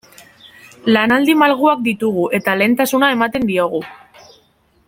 Lanaldi 0.95 1.35
malguak 1.41 1.85
ditugu 1.89 2.25
eta 2.39 2.57
lehentasuna 2.63 3.15
ematen 3.19 3.49
diogu. 3.53 3.87